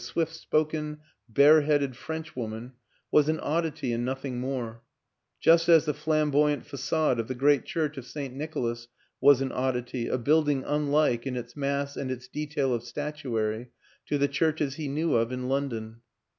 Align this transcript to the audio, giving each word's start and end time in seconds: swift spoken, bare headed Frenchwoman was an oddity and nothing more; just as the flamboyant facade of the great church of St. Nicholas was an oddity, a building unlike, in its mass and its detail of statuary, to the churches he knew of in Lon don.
swift 0.03 0.33
spoken, 0.33 0.97
bare 1.29 1.61
headed 1.61 1.95
Frenchwoman 1.95 2.71
was 3.11 3.29
an 3.29 3.39
oddity 3.39 3.93
and 3.93 4.03
nothing 4.03 4.39
more; 4.39 4.81
just 5.39 5.69
as 5.69 5.85
the 5.85 5.93
flamboyant 5.93 6.65
facade 6.65 7.19
of 7.19 7.27
the 7.27 7.35
great 7.35 7.65
church 7.65 7.97
of 7.97 8.03
St. 8.07 8.33
Nicholas 8.33 8.87
was 9.19 9.41
an 9.41 9.51
oddity, 9.51 10.07
a 10.07 10.17
building 10.17 10.63
unlike, 10.65 11.27
in 11.27 11.35
its 11.35 11.55
mass 11.55 11.95
and 11.95 12.09
its 12.09 12.27
detail 12.29 12.73
of 12.73 12.81
statuary, 12.81 13.69
to 14.07 14.17
the 14.17 14.27
churches 14.27 14.73
he 14.73 14.87
knew 14.87 15.13
of 15.13 15.31
in 15.31 15.47
Lon 15.47 15.69
don. 15.69 16.01